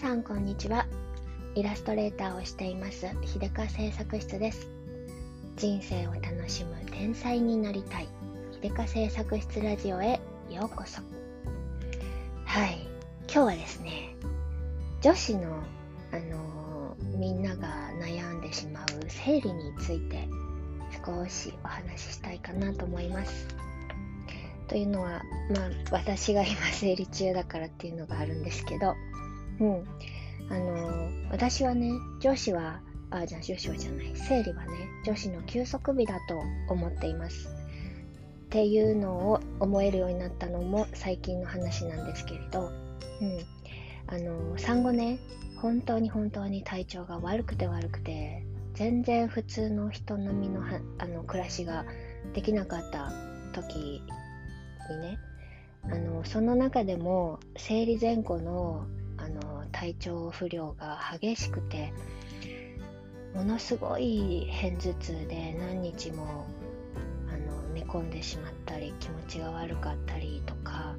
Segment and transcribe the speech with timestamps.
[0.00, 0.86] さんこんにちは。
[1.54, 4.66] イラストレーターをしています秀香製作室です。
[5.56, 8.08] 人生を楽しむ天才になりたい
[8.62, 10.18] 秀香製作室ラジオへ
[10.48, 11.02] ようこそ。
[12.46, 12.88] はい。
[13.24, 14.14] 今日はですね
[15.02, 15.62] 女子の
[16.12, 20.26] あのー、みんなが悩んでしまう生理について
[21.04, 23.48] 少しお話ししたいかなと思います。
[24.66, 25.20] というのは
[25.54, 28.94] まあ私が今生理中だからっていうのがあるんですけど
[29.60, 29.84] うん。
[30.50, 36.38] あの私はね女子はあじゃあ女子はじゃない生理はね女子の休息日だと
[36.72, 42.72] 思っていますっていうのを思えるようになったのも最近の話なんですけれど、うん、
[44.08, 45.20] あの産後ね
[45.56, 51.84] 本当に本当に体調が悪くて悪くて全然普通の人並みのはあの暮らしが
[52.32, 53.12] できなかった
[53.52, 54.02] 時に
[55.00, 55.18] ね
[55.84, 58.86] あのその中でも生理前後の
[59.30, 61.92] の体調不良が激しくて
[63.34, 66.46] ものすごい片頭痛で何日も
[67.28, 70.96] あの寝込んでしまったり気持ちが悪かったりとか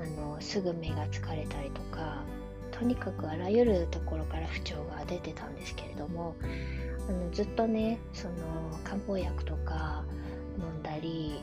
[0.00, 2.22] あのすぐ目が疲れたりとか
[2.70, 6.36] とにかくあらゆるところから不調が出てたんですけれども
[7.08, 8.34] あのずっとねその
[8.84, 10.04] 漢方薬とか
[10.58, 11.40] 飲んだり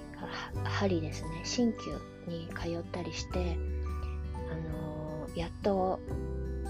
[0.64, 3.58] 針ですね鍼灸に通ったりして
[5.36, 6.00] やっと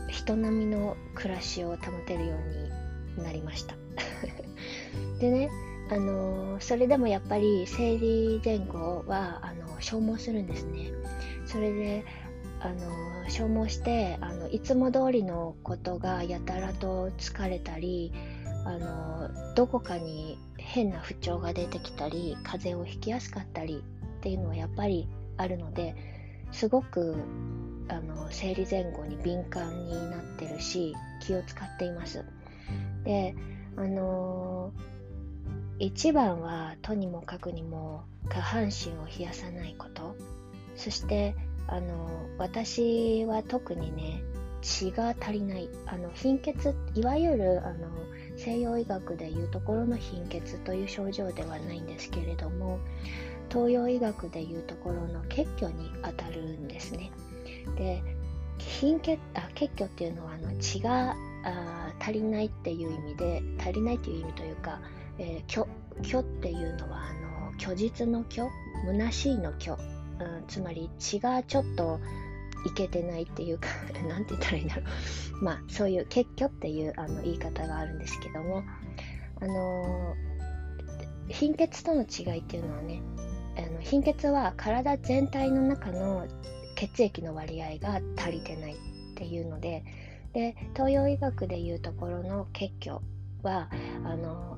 [0.09, 2.35] 人並みの暮らしを保てるよ
[3.17, 3.75] うになりました。
[5.19, 5.49] でね
[5.89, 10.91] あのそれでもやっぱり生理前後はあの消耗するんですね。
[11.45, 12.05] それで
[12.59, 18.11] あの消耗してあのいつも通りのことがやたらと疲れたり
[18.65, 23.83] あのどこかに変な不調が出てきたり風邪をひきやすかったり
[24.17, 25.95] っていうのはやっぱりあるので
[26.51, 27.15] すごく
[27.87, 32.25] あの生理前後に敏感になってるし気を使っています。
[33.03, 33.35] で
[33.75, 40.15] あのー、一番はとにもかくにも下半身を冷やさないこと。
[40.75, 41.35] そして
[41.67, 44.21] あの私は特にね
[44.61, 45.69] 血が足りない。
[45.85, 47.89] あの貧血いわゆるあの
[48.37, 52.79] 西洋医学でいうところの貧血という症状ではないんですけれども
[53.49, 57.11] 東洋医学でいうところの血虚にあたるんですね。
[57.77, 58.01] で
[58.57, 64.79] 貧血あ血虚っていうのはあの血があ足りないっていう意味で足りないっていう意味というか、
[65.17, 65.67] えー、虚
[66.03, 68.47] 虚っていうのはあの虚実の虚
[68.87, 69.79] 虚しいの虚、うん、
[70.47, 71.99] つまり血がちょっと
[72.65, 73.67] いけてないっていうか
[74.07, 74.81] 何て言ったらいいんだろ
[75.41, 78.63] うまあそういう結局っていうあの言い方があるんですけども
[79.41, 83.01] あのー、貧血との違いっていうのはね
[83.57, 86.27] あの貧血は体全体の中の
[86.75, 88.77] 血液の割合が足りてないっ
[89.15, 89.83] ていうので
[90.33, 92.99] で東洋医学でいうところの血虚
[93.41, 93.69] は
[94.03, 94.57] あの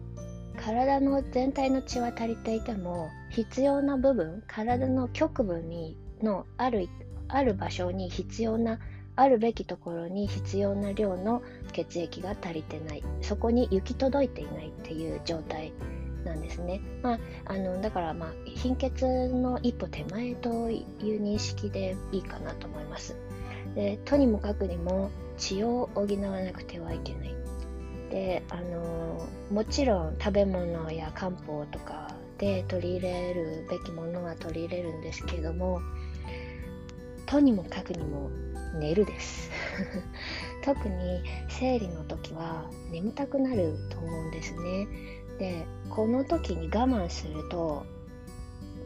[0.58, 6.90] 体の全体の血は足りていても必要な部分体の局部にのある
[7.28, 8.80] ある場所に必要な
[9.16, 11.42] あるべきところに必要な量の
[11.74, 13.04] 血液が足りてない。
[13.22, 15.74] そこに行き届いていないっていう状態
[16.28, 20.84] なんですね、まあ、あのだからまあ貧血の一歩手前とい
[21.18, 23.16] う認識でいいかなと思います。
[23.76, 26.08] でとにもかくにも血を補わ
[26.42, 27.36] なくてはいけない。
[28.10, 35.82] であのもちろん食べ物や漢方とかで取り入れるべきものは取り入れるんですけども
[37.26, 38.30] とにもかくにも
[38.80, 39.50] 寝るです。
[40.64, 44.88] 特に生理の時は眠たくなると思うんですね。
[45.40, 47.86] でこの時に我慢すると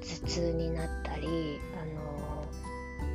[0.01, 2.45] 頭痛になったりあの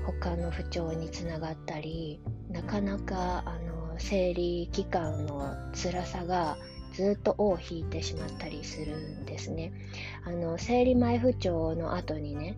[0.07, 2.21] 他の不調につながったり
[2.51, 6.57] なかなかあの生理期間の辛さが
[6.93, 9.73] ずっと尾を引いてしまったりするんですね。
[10.25, 12.57] あの生理前不調の後にね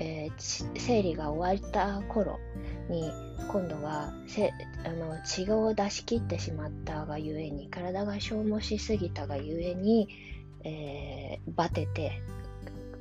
[0.00, 2.38] えー、生理が終わった頃
[2.88, 3.12] に
[3.48, 4.12] 今度は
[4.84, 10.08] あの血を出し切ってしまったがゆえに体が消耗しすぎたがゆえに、
[10.64, 12.22] えー、バテて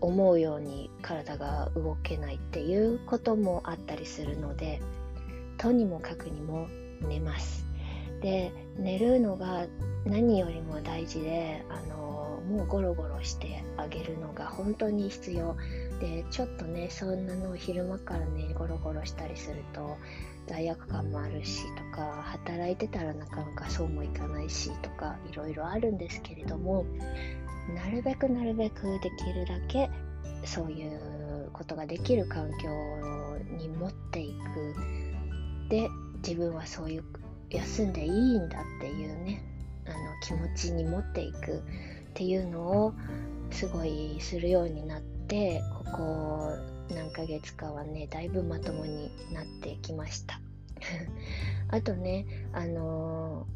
[0.01, 4.81] 思うように体が動けないっていうこともあったりするので
[5.57, 6.68] とにもかくにも
[7.01, 7.65] 寝ます。
[8.21, 9.65] で寝るのが
[10.06, 12.12] 何よりも大事であの
[12.73, 15.55] ゴロゴロしてあげるのが本当に必要
[15.99, 19.95] でちょっとねそんなのを昼間からねゴロゴロしたりすると
[20.47, 26.83] 罪悪感もあるしとか働いてたらなかなかそうもいかないしとかいろいろあるんですけれども
[27.75, 29.91] なるべくなるべくできるだけ
[30.43, 32.69] そういうことができる環境
[33.55, 35.69] に持っていく。
[35.69, 35.87] で
[36.27, 37.03] 自分はそういう
[37.51, 39.43] 休んでいいんだっていうね
[39.85, 41.61] あの気持ちに持っていく。
[42.13, 42.94] っていうのを
[43.50, 46.50] すごいするようになってここ
[46.94, 50.39] 何ヶ月かはねだいぶまともになってきました。
[51.69, 53.48] あとねあの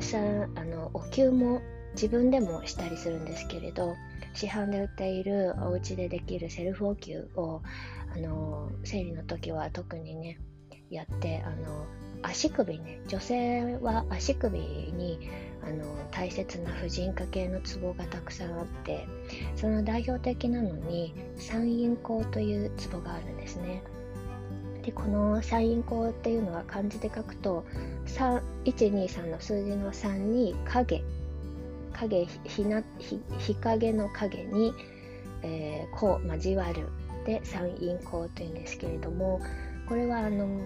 [0.00, 0.18] さ
[0.56, 1.60] あのお灸も
[1.92, 3.94] 自分でもしたりするんですけれど
[4.32, 7.62] 市販で売っているお家でできるセルフお灸を
[8.12, 10.40] あの生理の時は特にね
[10.90, 11.86] やってあの
[12.22, 15.30] 足首ね女性は足首に
[15.66, 19.06] あの大切な婦人科系のツボがたくさんあって
[19.56, 23.82] その代表的なのに三陰交というツボがあるんですね。
[24.82, 27.64] でこの三陰交っていうのは漢字で書くと
[28.14, 31.02] 123の数字の3に影。
[31.94, 34.74] 影日な日日陰の影に、
[35.42, 36.88] えー、こう交わる。
[37.24, 39.40] で三陰交というんですけれども
[39.88, 40.60] これはあの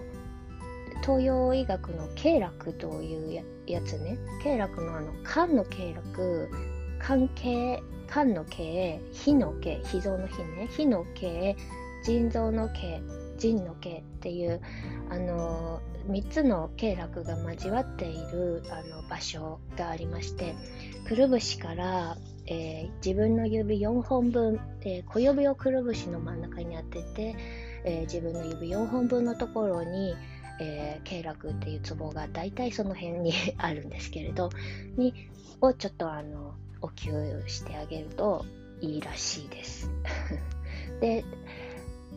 [1.09, 4.19] 東洋医学の経絡というやつね。
[4.43, 6.47] 経絡のあの肝の経絡。
[6.99, 9.81] 関係肝の経火の経。
[9.83, 10.67] 脾臓の火ね。
[10.69, 11.55] 火の経
[12.03, 13.01] 腎臓の経
[13.39, 14.61] 腎の経っていう
[15.09, 20.55] あの3つの経絡が交わっているあの場所がありまして
[21.07, 27.35] くるぶしから、えー、自分の指4本分、えー、小指をくるぶしの真ん中に当てて、
[27.85, 30.15] えー、自分の指4本分のところに、
[30.59, 34.49] え経絡っていうツボが大体その辺に あるんですけれど
[34.97, 35.13] に
[35.61, 38.45] をちょっとあのお灸してあげると
[38.81, 39.89] いいらしいです。
[41.01, 41.23] で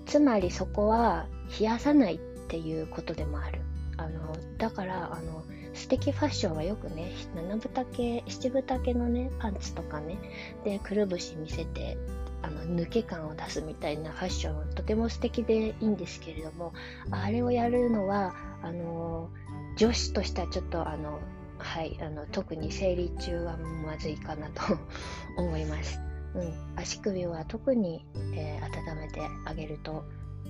[0.06, 1.26] つまりそこは
[1.58, 2.18] 冷やさないっ
[2.48, 3.60] ていうことでもある。
[3.96, 5.44] あのだからあの
[5.74, 10.18] 素敵ファッションはよくね七分丈七分丈のねパンツとかね
[10.64, 11.96] でくるぶし見せて
[12.42, 16.72] あの抜け感を出すみたいなファッションとても素敵でいいんですけれども
[17.10, 19.30] あれをやるのはあの
[19.76, 21.20] 女子としてはちょっとあの
[21.58, 24.62] はいあの特に生理中はまずいかなと
[25.38, 26.00] 思います、
[26.34, 28.04] うん、足首は特に、
[28.34, 30.04] えー、温めてあげると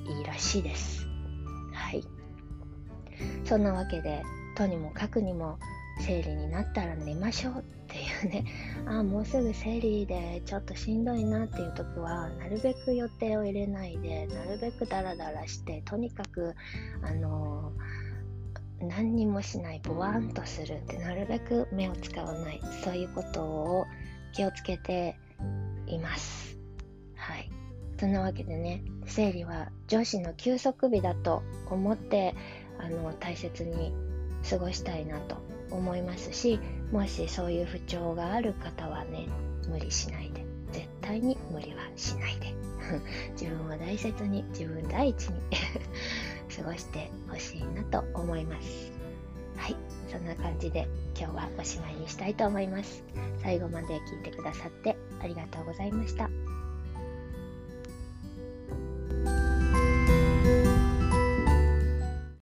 [0.07, 1.07] いいらしいです。
[1.73, 2.03] はい。
[3.45, 4.23] そんなわけで
[4.57, 5.59] とにもかくにも
[6.01, 7.82] 生理になったら寝ましょうっていう。
[8.27, 8.45] ね。
[8.87, 16.55] あもうすぐ生理でちょっとしんどいなっていう時はなるべく予定を入れないでなるべくダラダラしてとにかく
[17.03, 17.73] あの、
[18.81, 23.87] 何にもしないボワンとするってなるべく目を使わないそういうことを
[24.33, 25.17] 気をつけて
[25.87, 26.59] います。
[27.15, 27.51] はい。
[27.99, 32.35] そんなわけでね生理は女子の休息日だと思って
[32.81, 33.95] あの大切に
[34.49, 35.37] 過ごしたいなと
[35.71, 36.61] 思いますし
[36.91, 39.27] もしそういう不調がある方はね
[39.69, 40.45] 無理しないで。
[40.73, 42.53] 絶対に無理はしないで。
[43.41, 45.41] 自分を大切に自分第一に
[46.57, 48.93] 過ごしてほしいなと思います。
[49.57, 49.77] はい。
[50.09, 53.05] そんな感じで今日はおしまいにしたいと思います。
[53.43, 56.29] 最後まで聞いてくださってありがとうございました。